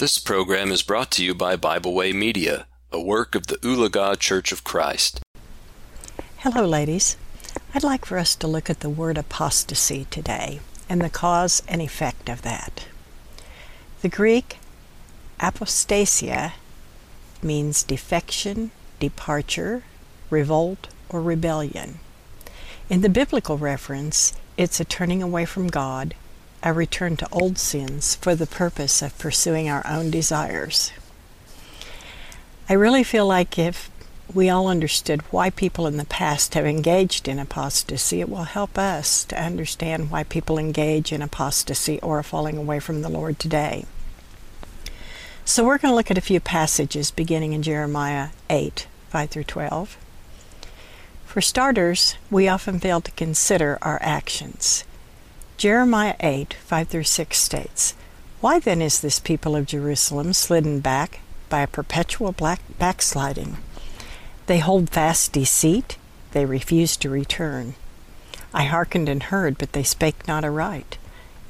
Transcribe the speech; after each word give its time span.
This 0.00 0.18
program 0.18 0.72
is 0.72 0.82
brought 0.82 1.10
to 1.10 1.22
you 1.22 1.34
by 1.34 1.56
Bible 1.56 1.92
Way 1.92 2.14
Media, 2.14 2.66
a 2.90 2.98
work 2.98 3.34
of 3.34 3.48
the 3.48 3.56
Ulaga 3.56 4.18
Church 4.18 4.50
of 4.50 4.64
Christ. 4.64 5.20
Hello, 6.38 6.66
ladies. 6.66 7.18
I'd 7.74 7.82
like 7.82 8.06
for 8.06 8.16
us 8.16 8.34
to 8.36 8.46
look 8.46 8.70
at 8.70 8.80
the 8.80 8.88
word 8.88 9.18
apostasy 9.18 10.06
today 10.10 10.60
and 10.88 11.02
the 11.02 11.10
cause 11.10 11.62
and 11.68 11.82
effect 11.82 12.30
of 12.30 12.40
that. 12.40 12.86
The 14.00 14.08
Greek 14.08 14.56
apostasia 15.38 16.52
means 17.42 17.82
defection, 17.82 18.70
departure, 19.00 19.82
revolt, 20.30 20.88
or 21.10 21.20
rebellion. 21.20 22.00
In 22.88 23.02
the 23.02 23.10
biblical 23.10 23.58
reference, 23.58 24.32
it's 24.56 24.80
a 24.80 24.84
turning 24.86 25.22
away 25.22 25.44
from 25.44 25.68
God 25.68 26.14
a 26.62 26.72
return 26.72 27.16
to 27.16 27.28
old 27.32 27.58
sins 27.58 28.16
for 28.16 28.34
the 28.34 28.46
purpose 28.46 29.02
of 29.02 29.18
pursuing 29.18 29.68
our 29.68 29.86
own 29.86 30.10
desires. 30.10 30.92
I 32.68 32.74
really 32.74 33.02
feel 33.02 33.26
like 33.26 33.58
if 33.58 33.90
we 34.34 34.48
all 34.48 34.68
understood 34.68 35.22
why 35.32 35.50
people 35.50 35.86
in 35.86 35.96
the 35.96 36.04
past 36.04 36.54
have 36.54 36.66
engaged 36.66 37.26
in 37.26 37.38
apostasy, 37.38 38.20
it 38.20 38.28
will 38.28 38.44
help 38.44 38.78
us 38.78 39.24
to 39.24 39.42
understand 39.42 40.10
why 40.10 40.22
people 40.22 40.58
engage 40.58 41.12
in 41.12 41.22
apostasy 41.22 41.98
or 42.00 42.20
are 42.20 42.22
falling 42.22 42.56
away 42.56 42.78
from 42.78 43.02
the 43.02 43.08
Lord 43.08 43.38
today. 43.38 43.86
So 45.44 45.64
we're 45.64 45.78
going 45.78 45.90
to 45.90 45.96
look 45.96 46.10
at 46.10 46.18
a 46.18 46.22
few 46.22 46.38
passages 46.38 47.10
beginning 47.10 47.54
in 47.54 47.62
Jeremiah 47.62 48.28
8 48.48 48.86
5 49.08 49.30
through 49.30 49.44
12. 49.44 49.96
For 51.24 51.40
starters, 51.40 52.16
we 52.30 52.46
often 52.46 52.78
fail 52.78 53.00
to 53.00 53.10
consider 53.12 53.78
our 53.82 53.98
actions. 54.02 54.84
Jeremiah 55.60 56.16
8, 56.20 56.54
5 56.54 56.88
through 56.88 57.04
6 57.04 57.36
states, 57.36 57.94
Why 58.40 58.60
then 58.60 58.80
is 58.80 58.98
this 58.98 59.20
people 59.20 59.54
of 59.54 59.66
Jerusalem 59.66 60.32
slidden 60.32 60.80
back 60.80 61.20
by 61.50 61.60
a 61.60 61.66
perpetual 61.66 62.32
black 62.32 62.62
backsliding? 62.78 63.58
They 64.46 64.60
hold 64.60 64.88
fast 64.88 65.32
deceit, 65.32 65.98
they 66.32 66.46
refuse 66.46 66.96
to 66.96 67.10
return. 67.10 67.74
I 68.54 68.64
hearkened 68.64 69.10
and 69.10 69.24
heard, 69.24 69.58
but 69.58 69.72
they 69.74 69.82
spake 69.82 70.26
not 70.26 70.46
aright. 70.46 70.96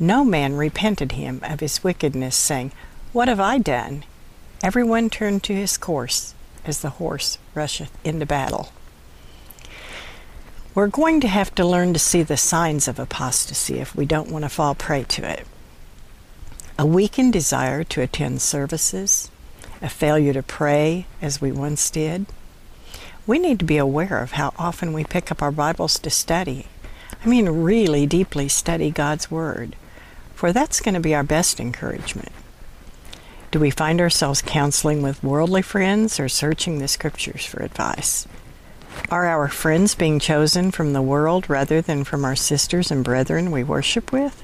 No 0.00 0.24
man 0.24 0.56
repented 0.56 1.12
him 1.12 1.41
of 1.45 1.61
his 1.61 1.84
wickedness, 1.84 2.34
saying, 2.34 2.72
What 3.12 3.28
have 3.28 3.39
I 3.39 3.58
done? 3.58 4.02
Every 4.61 4.83
one 4.83 5.08
turned 5.08 5.45
to 5.45 5.55
his 5.55 5.78
course, 5.78 6.34
as 6.64 6.80
the 6.80 6.98
horse 6.98 7.39
rusheth 7.55 7.97
into 8.02 8.27
battle. 8.27 8.72
We're 10.72 10.86
going 10.86 11.20
to 11.22 11.28
have 11.28 11.52
to 11.56 11.64
learn 11.64 11.94
to 11.94 11.98
see 11.98 12.22
the 12.22 12.36
signs 12.36 12.86
of 12.86 13.00
apostasy 13.00 13.80
if 13.80 13.96
we 13.96 14.06
don't 14.06 14.30
want 14.30 14.44
to 14.44 14.48
fall 14.48 14.77
prey 14.77 15.02
to 15.02 15.28
it. 15.28 15.44
A 16.78 16.86
weakened 16.86 17.32
desire 17.32 17.82
to 17.82 18.00
attend 18.02 18.40
services, 18.40 19.32
a 19.82 19.88
failure 19.88 20.32
to 20.32 20.44
pray 20.44 21.06
as 21.20 21.40
we 21.40 21.50
once 21.50 21.90
did. 21.90 22.27
We 23.27 23.40
need 23.40 23.58
to 23.58 23.64
be 23.64 23.78
aware 23.78 24.22
of 24.22 24.32
how 24.32 24.54
often 24.60 24.92
we 24.92 25.02
pick 25.02 25.32
up 25.32 25.42
our 25.42 25.50
Bibles 25.50 25.98
to 25.98 26.08
study. 26.08 26.66
I 27.24 27.28
mean, 27.28 27.48
really 27.48 28.06
deeply 28.06 28.48
study 28.48 28.92
God's 28.92 29.28
Word, 29.28 29.74
for 30.36 30.52
that's 30.52 30.80
going 30.80 30.94
to 30.94 31.00
be 31.00 31.16
our 31.16 31.24
best 31.24 31.58
encouragement. 31.58 32.32
Do 33.50 33.58
we 33.58 33.70
find 33.70 34.00
ourselves 34.00 34.40
counseling 34.40 35.02
with 35.02 35.24
worldly 35.24 35.62
friends 35.62 36.20
or 36.20 36.28
searching 36.28 36.78
the 36.78 36.86
Scriptures 36.86 37.44
for 37.44 37.60
advice? 37.60 38.28
Are 39.11 39.27
our 39.27 39.48
friends 39.48 39.97
being 39.97 40.20
chosen 40.20 40.70
from 40.70 40.92
the 40.92 41.03
world 41.03 41.50
rather 41.50 41.80
than 41.80 42.05
from 42.05 42.25
our 42.25 42.36
sisters 42.36 42.92
and 42.92 43.03
brethren 43.03 43.50
we 43.50 43.64
worship 43.64 44.12
with? 44.12 44.41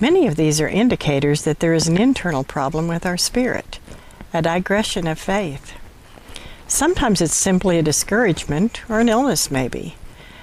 Many 0.00 0.26
of 0.26 0.34
these 0.34 0.60
are 0.60 0.66
indicators 0.66 1.42
that 1.42 1.60
there 1.60 1.72
is 1.72 1.86
an 1.86 1.96
internal 1.96 2.42
problem 2.42 2.88
with 2.88 3.06
our 3.06 3.16
spirit, 3.16 3.78
a 4.34 4.42
digression 4.42 5.06
of 5.06 5.16
faith. 5.16 5.74
Sometimes 6.66 7.20
it's 7.20 7.36
simply 7.36 7.78
a 7.78 7.84
discouragement 7.84 8.82
or 8.88 8.98
an 8.98 9.08
illness, 9.08 9.48
maybe. 9.48 9.94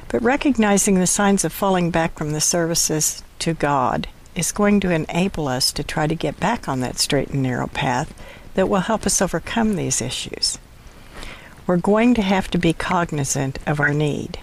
But 0.08 0.24
recognizing 0.24 0.96
the 0.96 1.06
signs 1.06 1.44
of 1.44 1.52
falling 1.52 1.92
back 1.92 2.18
from 2.18 2.32
the 2.32 2.40
services 2.40 3.22
to 3.40 3.54
God 3.54 4.08
is 4.34 4.54
going 4.54 4.80
to 4.80 4.92
enable 4.92 5.50
us 5.50 5.74
to 5.74 5.84
try 5.84 6.08
to 6.08 6.16
get 6.16 6.40
back 6.40 6.70
on 6.70 6.80
that 6.80 6.98
straight 6.98 7.32
and 7.32 7.44
narrow 7.44 7.68
path 7.68 8.14
that 8.54 8.70
will 8.70 8.80
help 8.80 9.06
us 9.06 9.22
overcome 9.22 9.76
these 9.76 10.02
issues 10.02 10.58
we're 11.70 11.78
going 11.78 12.16
to 12.16 12.22
have 12.24 12.50
to 12.50 12.58
be 12.58 12.74
cognizant 12.74 13.60
of 13.68 13.80
our 13.80 13.94
need. 13.94 14.40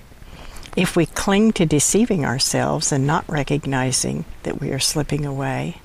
If 0.77 0.95
we 0.95 1.07
cling 1.07 1.51
to 1.55 1.67
deceiving 1.67 2.25
ourselves 2.25 2.93
and 2.93 3.05
not 3.05 3.29
recognizing 3.29 4.25
that 4.45 4.61
we 4.61 4.71
are 4.71 4.79
slipping 4.79 5.27
away, 5.27 5.79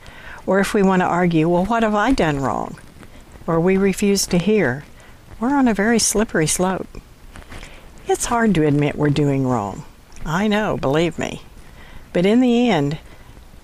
or 0.46 0.59
if 0.59 0.75
we 0.75 0.84
want 0.84 1.00
to 1.02 1.07
argue, 1.07 1.50
well, 1.50 1.66
what 1.66 1.81
have 1.81 1.96
I 1.96 2.12
done 2.12 2.40
wrong? 2.41 2.78
Or 3.47 3.59
we 3.59 3.75
refuse 3.75 4.28
to 4.28 4.38
hear, 4.38 4.85
we're 5.40 5.56
on 5.56 5.68
a 5.68 5.74
very 5.74 5.97
slippery 5.97 6.46
slope. 6.46 6.88
It's 8.06 8.25
hard 8.25 8.53
to 8.53 8.68
admit 8.68 8.96
we're 8.96 9.09
doing 9.09 9.47
wrong. 9.47 9.84
I 10.23 10.47
know, 10.47 10.78
believe 10.78 11.18
me. 11.18 11.41
But 12.13 12.28
in 12.28 12.40
the 12.40 12.69
end, 12.69 13.00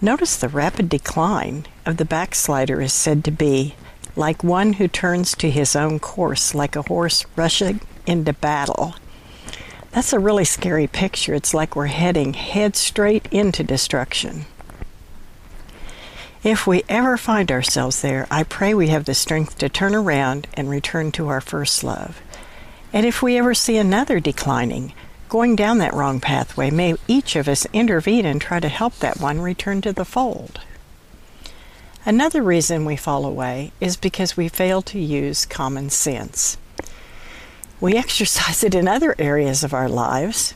notice 0.02 0.36
the 0.36 0.50
rapid 0.50 0.90
decline 0.90 1.68
of 1.86 1.98
the 1.98 2.06
backslider 2.06 2.82
is 2.82 2.92
said 2.92 3.24
to 3.26 3.32
be 3.32 3.76
like 4.18 4.44
one 4.44 4.74
who 4.74 4.88
turns 4.88 5.36
to 5.36 5.50
his 5.50 5.76
own 5.76 6.00
course, 6.00 6.56
like 6.56 6.76
a 6.76 6.82
horse 6.82 7.26
rushing 7.36 7.80
into 8.06 8.34
battle. 8.34 8.96
That's 9.92 10.14
a 10.14 10.20
really 10.20 10.46
scary 10.46 10.88
picture. 10.88 11.34
It's 11.34 11.54
like 11.54 11.76
we're 11.76 11.88
heading 11.88 12.34
head 12.34 12.76
straight 12.76 13.28
into 13.32 13.64
destruction. 13.64 14.46
If 16.44 16.68
we 16.68 16.84
ever 16.88 17.18
find 17.18 17.52
ourselves 17.52 18.02
there, 18.02 18.28
I 18.30 18.44
pray 18.44 18.74
we 18.74 18.88
have 18.90 19.06
the 19.06 19.14
strength 19.14 19.58
to 19.58 19.70
turn 19.70 19.96
around 19.96 20.48
and 20.54 20.70
return 20.70 21.12
to 21.14 21.28
our 21.28 21.42
first 21.42 21.84
love. 21.84 22.22
And 22.94 23.06
if 23.06 23.22
we 23.22 23.38
ever 23.38 23.54
see 23.54 23.78
another 23.78 24.20
declining, 24.20 24.94
going 25.30 25.56
down 25.56 25.80
that 25.80 25.94
wrong 25.94 26.20
pathway, 26.20 26.70
may 26.70 26.96
each 27.08 27.36
of 27.36 27.48
us 27.48 27.68
intervene 27.74 28.26
and 28.26 28.40
try 28.40 28.60
to 28.60 28.70
help 28.70 28.98
that 29.00 29.20
one 29.20 29.42
return 29.42 29.82
to 29.82 29.92
the 29.92 30.06
fold. 30.06 30.62
Another 32.08 32.42
reason 32.42 32.86
we 32.86 32.96
fall 32.96 33.26
away 33.26 33.74
is 33.82 33.98
because 33.98 34.38
we 34.38 34.48
fail 34.48 34.82
to 34.82 34.98
use 34.98 35.46
common 35.46 35.90
sense. 35.90 36.56
We 37.82 37.98
exercise 37.98 38.64
it 38.64 38.74
in 38.74 38.88
other 38.88 39.14
areas 39.20 39.62
of 39.62 39.74
our 39.74 39.90
lives. 39.90 40.54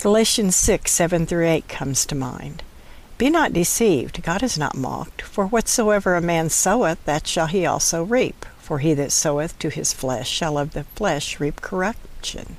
Galatians 0.00 0.56
6 0.56 0.90
7 0.90 1.24
through 1.24 1.46
8 1.46 1.68
comes 1.68 2.04
to 2.06 2.16
mind. 2.16 2.64
Be 3.16 3.30
not 3.30 3.52
deceived, 3.52 4.24
God 4.24 4.42
is 4.42 4.58
not 4.58 4.76
mocked, 4.76 5.22
for 5.22 5.46
whatsoever 5.46 6.16
a 6.16 6.20
man 6.20 6.50
soweth, 6.50 6.98
that 7.04 7.28
shall 7.28 7.46
he 7.46 7.64
also 7.64 8.02
reap. 8.02 8.44
For 8.58 8.80
he 8.80 8.92
that 8.94 9.12
soweth 9.12 9.56
to 9.60 9.70
his 9.70 9.92
flesh 9.92 10.28
shall 10.28 10.58
of 10.58 10.72
the 10.72 10.82
flesh 10.96 11.38
reap 11.38 11.60
corruption, 11.60 12.56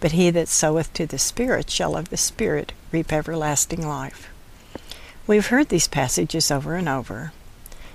but 0.00 0.12
he 0.12 0.30
that 0.30 0.48
soweth 0.48 0.94
to 0.94 1.04
the 1.04 1.18
Spirit 1.18 1.68
shall 1.68 1.98
of 1.98 2.08
the 2.08 2.16
Spirit 2.16 2.72
reap 2.92 3.12
everlasting 3.12 3.86
life. 3.86 4.30
We've 5.26 5.48
heard 5.48 5.68
these 5.68 5.86
passages 5.86 6.50
over 6.50 6.76
and 6.76 6.88
over. 6.88 7.32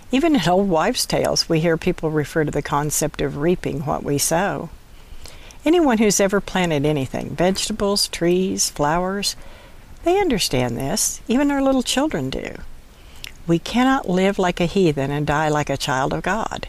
Even 0.09 0.35
in 0.35 0.47
old 0.47 0.69
wives' 0.69 1.06
tales, 1.06 1.50
we 1.50 1.59
hear 1.59 1.75
people 1.75 2.09
refer 2.12 2.45
to 2.45 2.51
the 2.51 2.62
concept 2.62 3.19
of 3.19 3.38
reaping 3.38 3.85
what 3.85 4.03
we 4.03 4.18
sow. 4.18 4.69
Anyone 5.66 5.97
who's 5.97 6.22
ever 6.22 6.40
planted 6.40 6.85
anything, 6.85 7.31
vegetables, 7.31 8.07
trees, 8.07 8.69
flowers, 8.69 9.35
they 10.06 10.19
understand 10.19 10.78
this. 10.78 11.19
Even 11.28 11.51
our 11.51 11.62
little 11.62 11.84
children 11.84 12.29
do. 12.29 12.56
We 13.47 13.59
cannot 13.59 14.07
live 14.07 14.40
like 14.40 14.62
a 14.62 14.66
heathen 14.66 15.12
and 15.12 15.28
die 15.28 15.50
like 15.50 15.69
a 15.69 15.75
child 15.75 16.13
of 16.13 16.24
God. 16.24 16.68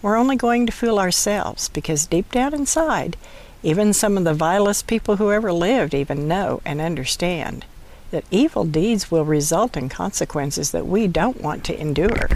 We're 0.00 0.16
only 0.16 0.36
going 0.36 0.64
to 0.64 0.72
fool 0.72 0.98
ourselves 0.98 1.68
because 1.68 2.06
deep 2.06 2.30
down 2.32 2.54
inside, 2.54 3.18
even 3.62 3.92
some 3.92 4.16
of 4.16 4.24
the 4.24 4.32
vilest 4.32 4.86
people 4.86 5.16
who 5.16 5.32
ever 5.32 5.52
lived 5.52 5.92
even 5.92 6.28
know 6.28 6.62
and 6.64 6.80
understand 6.80 7.66
that 8.14 8.24
evil 8.30 8.62
deeds 8.62 9.10
will 9.10 9.24
result 9.24 9.76
in 9.76 9.88
consequences 9.88 10.70
that 10.70 10.86
we 10.86 11.08
don't 11.08 11.40
want 11.40 11.64
to 11.64 11.76
endure. 11.80 12.28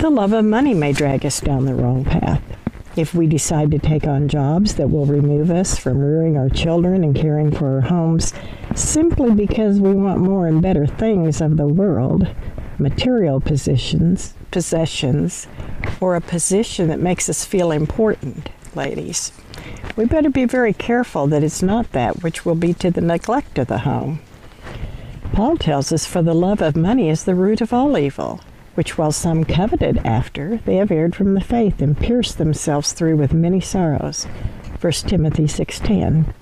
The 0.00 0.08
love 0.08 0.32
of 0.32 0.44
money 0.44 0.72
may 0.72 0.92
drag 0.92 1.26
us 1.26 1.40
down 1.40 1.64
the 1.64 1.74
wrong 1.74 2.04
path. 2.04 2.40
If 2.94 3.12
we 3.12 3.26
decide 3.26 3.72
to 3.72 3.80
take 3.80 4.06
on 4.06 4.28
jobs 4.28 4.76
that 4.76 4.86
will 4.86 5.04
remove 5.04 5.50
us 5.50 5.76
from 5.76 5.98
rearing 5.98 6.36
our 6.36 6.48
children 6.48 7.02
and 7.02 7.16
caring 7.16 7.50
for 7.50 7.74
our 7.74 7.80
homes 7.80 8.32
simply 8.76 9.32
because 9.32 9.80
we 9.80 9.92
want 9.94 10.20
more 10.20 10.46
and 10.46 10.62
better 10.62 10.86
things 10.86 11.40
of 11.40 11.56
the 11.56 11.66
world, 11.66 12.32
material 12.78 13.40
positions, 13.40 14.34
possessions, 14.52 15.48
or 16.00 16.14
a 16.14 16.20
position 16.20 16.86
that 16.86 17.00
makes 17.00 17.28
us 17.28 17.44
feel 17.44 17.72
important, 17.72 18.48
ladies, 18.76 19.32
we 19.96 20.04
better 20.04 20.30
be 20.30 20.44
very 20.44 20.72
careful 20.72 21.26
that 21.28 21.44
it's 21.44 21.62
not 21.62 21.92
that 21.92 22.22
which 22.22 22.44
will 22.44 22.54
be 22.54 22.74
to 22.74 22.90
the 22.90 23.00
neglect 23.00 23.58
of 23.58 23.68
the 23.68 23.78
home. 23.78 24.20
Paul 25.32 25.56
tells 25.56 25.92
us, 25.92 26.06
For 26.06 26.22
the 26.22 26.34
love 26.34 26.60
of 26.60 26.76
money 26.76 27.08
is 27.08 27.24
the 27.24 27.34
root 27.34 27.60
of 27.60 27.72
all 27.72 27.96
evil, 27.98 28.40
which 28.74 28.98
while 28.98 29.12
some 29.12 29.44
coveted 29.44 29.98
after, 29.98 30.58
they 30.58 30.76
have 30.76 30.90
erred 30.90 31.14
from 31.14 31.34
the 31.34 31.40
faith 31.40 31.80
and 31.80 31.96
pierced 31.96 32.38
themselves 32.38 32.92
through 32.92 33.16
with 33.16 33.32
many 33.32 33.60
sorrows. 33.60 34.24
1 34.80 34.92
Timothy 34.92 35.44
6.10 35.44 36.32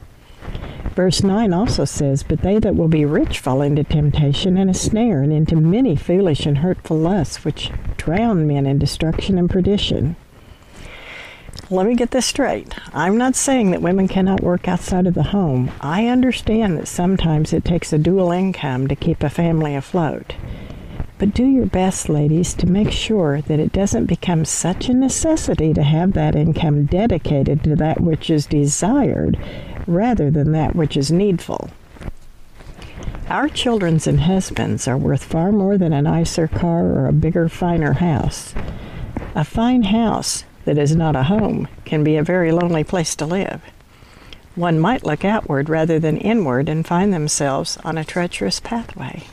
Verse 0.95 1.23
9 1.23 1.55
also 1.55 1.87
says, 1.87 2.23
But 2.23 2.43
they 2.43 2.59
that 2.59 2.77
will 2.77 2.89
be 2.89 3.07
rich 3.07 3.39
fall 3.39 3.63
into 3.63 3.83
temptation 3.83 4.59
and 4.59 4.69
a 4.69 4.75
snare, 4.75 5.23
and 5.23 5.33
into 5.33 5.57
many 5.57 5.97
foolish 5.97 6.45
and 6.45 6.59
hurtful 6.59 6.99
lusts, 6.99 7.45
which 7.45 7.71
drown 7.97 8.47
men 8.47 8.67
in 8.67 8.79
destruction 8.79 9.39
and 9.39 9.49
perdition. 9.49 10.17
Let 11.71 11.87
me 11.87 11.95
get 11.95 12.11
this 12.11 12.27
straight. 12.27 12.75
I'm 12.93 13.17
not 13.17 13.35
saying 13.35 13.71
that 13.71 13.83
women 13.83 14.09
cannot 14.09 14.43
work 14.43 14.69
outside 14.69 15.07
of 15.07 15.15
the 15.15 15.23
home. 15.23 15.71
I 15.81 16.07
understand 16.07 16.77
that 16.77 16.89
sometimes 16.89 17.53
it 17.53 17.65
takes 17.65 17.93
a 17.93 17.99
dual 17.99 18.31
income 18.31 18.89
to 18.89 18.97
keep 18.97 19.23
a 19.23 19.31
family 19.31 19.75
afloat. 19.75 20.35
But 21.19 21.35
do 21.35 21.47
your 21.47 21.67
best, 21.67 22.09
ladies, 22.09 22.53
to 22.55 22.67
make 22.67 22.91
sure 22.91 23.41
that 23.43 23.61
it 23.61 23.73
doesn't 23.73 24.07
become 24.07 24.45
such 24.45 24.89
a 24.89 24.95
necessity 24.95 25.73
to 25.73 25.83
have 25.83 26.15
that 26.15 26.35
income 26.35 26.87
dedicated 26.87 27.63
to 27.65 27.77
that 27.77 28.01
which 28.01 28.29
is 28.29 28.45
desired 28.45 29.39
rather 29.87 30.31
than 30.31 30.53
that 30.53 30.75
which 30.75 30.97
is 30.97 31.13
needful. 31.13 31.71
Our 33.29 33.49
children's 33.49 34.07
and 34.07 34.21
husbands 34.21 34.89
are 34.89 34.99
worth 34.99 35.25
far 35.25 35.53
more 35.53 35.79
than 35.79 35.93
a 35.93 36.03
nicer 36.03 36.49
car 36.49 36.87
or 36.87 37.07
a 37.07 37.13
bigger, 37.13 37.49
finer 37.49 37.95
house. 37.95 38.53
A 39.35 39.45
fine 39.45 39.85
house 39.85 40.45
that 40.65 40.79
is 40.79 40.95
not 40.95 41.17
a 41.17 41.25
home 41.25 41.69
can 41.85 42.05
be 42.05 42.17
a 42.17 42.23
very 42.23 42.53
lonely 42.53 42.85
place 42.85 43.15
to 43.17 43.27
live. 43.27 43.63
One 44.55 44.79
might 44.79 45.05
look 45.05 45.25
outward 45.25 45.69
rather 45.69 45.99
than 45.99 46.19
inward 46.19 46.69
and 46.69 46.87
find 46.87 47.13
themselves 47.13 47.79
on 47.85 47.97
a 47.97 48.05
treacherous 48.05 48.61
pathway. 48.61 49.25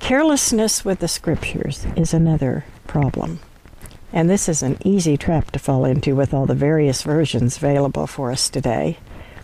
Carelessness 0.00 0.84
with 0.84 0.98
the 1.00 1.08
scriptures 1.08 1.86
is 1.96 2.12
another 2.14 2.64
problem. 2.86 3.40
And 4.12 4.28
this 4.28 4.48
is 4.48 4.62
an 4.62 4.78
easy 4.84 5.16
trap 5.16 5.50
to 5.52 5.58
fall 5.58 5.84
into 5.84 6.16
with 6.16 6.32
all 6.32 6.46
the 6.46 6.54
various 6.54 7.02
versions 7.02 7.58
available 7.58 8.06
for 8.06 8.32
us 8.32 8.48
today. 8.48 8.98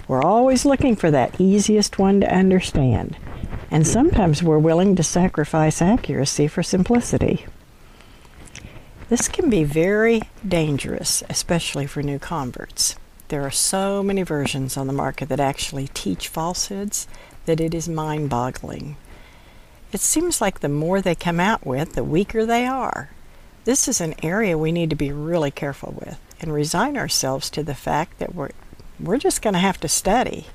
We're 0.08 0.22
always 0.22 0.64
looking 0.64 0.96
for 0.96 1.10
that 1.10 1.40
easiest 1.40 1.98
one 1.98 2.20
to 2.20 2.34
understand, 2.34 3.16
and 3.70 3.86
sometimes 3.86 4.42
we're 4.42 4.58
willing 4.58 4.96
to 4.96 5.02
sacrifice 5.02 5.80
accuracy 5.80 6.46
for 6.46 6.62
simplicity. 6.62 7.46
This 9.10 9.28
can 9.28 9.50
be 9.50 9.64
very 9.64 10.22
dangerous, 10.46 11.22
especially 11.28 11.86
for 11.86 12.02
new 12.02 12.18
converts. 12.18 12.96
There 13.28 13.42
are 13.42 13.50
so 13.50 14.02
many 14.02 14.22
versions 14.22 14.78
on 14.78 14.86
the 14.86 14.94
market 14.94 15.28
that 15.28 15.40
actually 15.40 15.88
teach 15.88 16.28
falsehoods 16.28 17.06
that 17.44 17.60
it 17.60 17.74
is 17.74 17.86
mind 17.86 18.30
boggling. 18.30 18.96
It 19.92 20.00
seems 20.00 20.40
like 20.40 20.60
the 20.60 20.70
more 20.70 21.02
they 21.02 21.14
come 21.14 21.38
out 21.38 21.66
with, 21.66 21.92
the 21.92 22.02
weaker 22.02 22.46
they 22.46 22.66
are. 22.66 23.10
This 23.64 23.88
is 23.88 24.00
an 24.00 24.14
area 24.22 24.56
we 24.56 24.72
need 24.72 24.88
to 24.90 24.96
be 24.96 25.12
really 25.12 25.50
careful 25.50 25.94
with 25.98 26.18
and 26.40 26.52
resign 26.52 26.96
ourselves 26.96 27.50
to 27.50 27.62
the 27.62 27.74
fact 27.74 28.18
that 28.18 28.34
we're, 28.34 28.50
we're 28.98 29.18
just 29.18 29.42
going 29.42 29.54
to 29.54 29.60
have 29.60 29.78
to 29.80 29.88
study. 29.88 30.46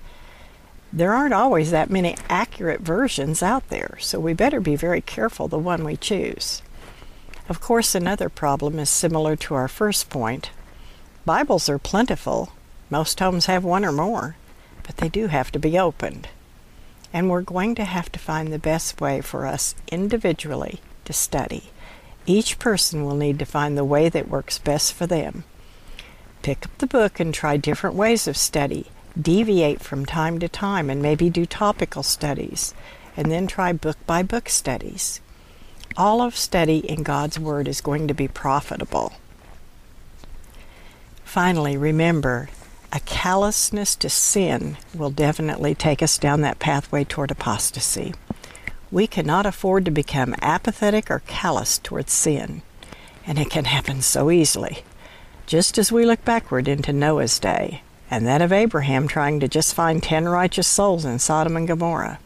There 0.91 1.13
aren't 1.13 1.35
always 1.35 1.69
that 1.69 1.91
many 1.91 2.15
accurate 2.29 2.81
versions 2.81 3.43
out 3.43 3.69
there, 3.69 3.97
so 3.99 4.19
we 4.19 4.33
better 4.33 4.59
be 4.59 4.75
very 4.75 5.01
careful 5.01 5.47
the 5.47 5.59
one 5.59 5.83
we 5.83 5.97
choose. 5.97 6.63
Of 7.49 7.59
course, 7.59 7.95
another 7.95 8.29
problem 8.29 8.77
is 8.77 8.91
similar 8.91 9.35
to 9.37 9.55
our 9.55 9.67
first 9.67 10.11
point. 10.11 10.51
Bibles 11.25 11.67
are 11.67 11.79
plentiful. 11.79 12.53
Most 12.91 13.19
homes 13.19 13.47
have 13.47 13.63
one 13.63 13.83
or 13.83 13.91
more, 13.91 14.35
but 14.83 14.97
they 14.97 15.09
do 15.09 15.27
have 15.27 15.51
to 15.53 15.59
be 15.59 15.77
opened. 15.77 16.27
And 17.11 17.27
we're 17.27 17.41
going 17.41 17.73
to 17.73 17.85
have 17.85 18.11
to 18.11 18.19
find 18.19 18.53
the 18.53 18.59
best 18.59 19.01
way 19.01 19.19
for 19.21 19.47
us 19.47 19.73
individually 19.91 20.79
to 21.05 21.11
study. 21.11 21.71
Each 22.27 22.59
person 22.59 23.03
will 23.03 23.15
need 23.15 23.39
to 23.39 23.45
find 23.45 23.75
the 23.75 23.83
way 23.83 24.09
that 24.09 24.29
works 24.29 24.59
best 24.59 24.93
for 24.93 25.07
them. 25.07 25.43
Pick 26.43 26.67
up 26.67 26.77
the 26.77 26.85
book 26.85 27.19
and 27.19 27.33
try 27.33 27.57
different 27.57 27.95
ways 27.95 28.27
of 28.27 28.37
study. 28.37 28.91
Deviate 29.19 29.81
from 29.81 30.05
time 30.05 30.37
to 30.37 30.47
time 30.47 30.87
and 30.87 31.01
maybe 31.01 31.31
do 31.31 31.47
topical 31.47 32.03
studies, 32.03 32.75
and 33.17 33.31
then 33.31 33.47
try 33.47 33.73
book 33.73 33.97
by 34.05 34.21
book 34.21 34.49
studies 34.49 35.19
all 35.97 36.21
of 36.21 36.35
study 36.35 36.77
in 36.79 37.03
God's 37.03 37.39
Word 37.39 37.67
is 37.67 37.81
going 37.81 38.07
to 38.07 38.13
be 38.13 38.27
profitable. 38.27 39.13
Finally, 41.23 41.77
remember, 41.77 42.49
a 42.91 42.99
callousness 43.01 43.95
to 43.97 44.09
sin 44.09 44.77
will 44.95 45.11
definitely 45.11 45.75
take 45.75 46.01
us 46.01 46.17
down 46.17 46.41
that 46.41 46.59
pathway 46.59 47.03
toward 47.03 47.29
apostasy. 47.29 48.13
We 48.91 49.05
cannot 49.05 49.45
afford 49.45 49.85
to 49.85 49.91
become 49.91 50.35
apathetic 50.41 51.11
or 51.11 51.21
callous 51.27 51.77
towards 51.77 52.11
sin, 52.11 52.63
and 53.27 53.37
it 53.37 53.51
can 53.51 53.65
happen 53.65 54.01
so 54.01 54.31
easily. 54.31 54.83
Just 55.45 55.77
as 55.77 55.91
we 55.91 56.05
look 56.05 56.25
backward 56.25 56.67
into 56.67 56.91
Noah's 56.91 57.37
day, 57.37 57.83
and 58.09 58.25
that 58.25 58.41
of 58.41 58.51
Abraham 58.51 59.07
trying 59.07 59.39
to 59.39 59.47
just 59.47 59.75
find 59.75 60.01
ten 60.01 60.27
righteous 60.27 60.67
souls 60.67 61.05
in 61.05 61.19
Sodom 61.19 61.55
and 61.55 61.67
Gomorrah. 61.67 62.19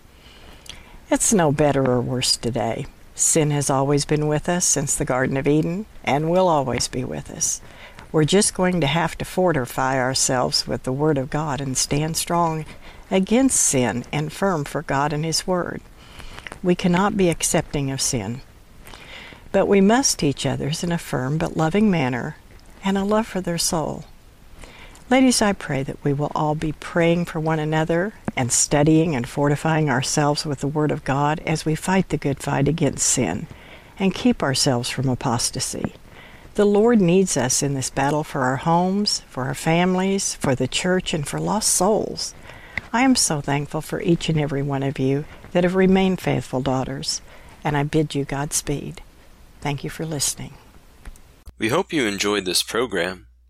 It's 1.12 1.34
no 1.34 1.52
better 1.52 1.86
or 1.86 2.00
worse 2.00 2.38
today. 2.38 2.86
Sin 3.16 3.52
has 3.52 3.70
always 3.70 4.06
been 4.06 4.28
with 4.28 4.50
us 4.50 4.66
since 4.66 4.96
the 4.96 5.06
Garden 5.06 5.38
of 5.38 5.48
Eden 5.48 5.86
and 6.04 6.32
will 6.32 6.48
always 6.48 6.88
be 6.88 7.04
with 7.04 7.30
us. 7.30 7.62
We're 8.12 8.24
just 8.26 8.54
going 8.54 8.82
to 8.82 8.88
have 8.88 9.18
to 9.18 9.26
fortify 9.26 9.98
ourselves 9.98 10.68
with 10.68 10.84
the 10.84 10.92
Word 10.92 11.18
of 11.18 11.30
God 11.30 11.62
and 11.62 11.78
stand 11.78 12.18
strong 12.18 12.66
against 13.12 13.60
sin 13.60 14.06
and 14.12 14.32
firm 14.32 14.66
for 14.66 14.82
God 14.82 15.14
and 15.14 15.24
His 15.24 15.46
Word. 15.46 15.82
We 16.64 16.76
cannot 16.76 17.18
be 17.18 17.30
accepting 17.30 17.92
of 17.92 18.02
sin. 18.02 18.42
But 19.52 19.68
we 19.68 19.82
must 19.82 20.18
teach 20.18 20.46
others 20.46 20.84
in 20.84 20.92
a 20.92 20.98
firm 20.98 21.38
but 21.38 21.58
loving 21.58 21.92
manner 21.92 22.38
and 22.84 22.98
a 22.98 23.04
love 23.04 23.28
for 23.28 23.42
their 23.42 23.60
soul. 23.60 24.06
Ladies, 25.10 25.42
I 25.42 25.54
pray 25.54 25.84
that 25.84 26.04
we 26.04 26.14
will 26.14 26.32
all 26.34 26.56
be 26.56 26.72
praying 26.72 27.26
for 27.26 27.40
one 27.40 27.60
another 27.60 28.14
and 28.36 28.52
studying 28.52 29.16
and 29.16 29.28
fortifying 29.28 29.90
ourselves 29.90 30.46
with 30.46 30.60
the 30.60 30.68
Word 30.68 30.92
of 30.92 31.04
God 31.04 31.42
as 31.46 31.66
we 31.66 31.76
fight 31.76 32.10
the 32.10 32.18
good 32.18 32.40
fight 32.40 32.68
against 32.68 33.06
sin 33.06 33.48
and 34.00 34.16
keep 34.16 34.42
ourselves 34.42 34.90
from 34.90 35.10
apostasy. 35.10 35.94
The 36.56 36.66
Lord 36.66 37.02
needs 37.02 37.36
us 37.36 37.62
in 37.62 37.74
this 37.74 37.90
battle 37.90 38.24
for 38.24 38.42
our 38.42 38.58
homes, 38.58 39.22
for 39.28 39.44
our 39.44 39.54
families, 39.54 40.36
for 40.36 40.56
the 40.56 40.68
church, 40.68 41.14
and 41.14 41.28
for 41.28 41.40
lost 41.40 41.70
souls. 41.70 42.34
I 42.92 43.02
am 43.02 43.16
so 43.16 43.42
thankful 43.42 43.82
for 43.82 44.02
each 44.02 44.30
and 44.30 44.40
every 44.40 44.62
one 44.62 44.84
of 44.84 45.00
you 45.00 45.26
that 45.52 45.64
have 45.64 45.76
remained 45.76 46.22
faithful 46.22 46.62
daughters, 46.62 47.22
and 47.64 47.76
I 47.76 47.84
bid 47.84 48.16
you 48.16 48.24
Godspeed. 48.24 49.02
Thank 49.62 49.84
you 49.84 49.90
for 49.90 50.06
listening. 50.06 50.54
We 51.58 51.70
hope 51.70 51.92
you 51.92 52.06
enjoyed 52.06 52.46
this 52.46 52.64
program. 52.64 53.28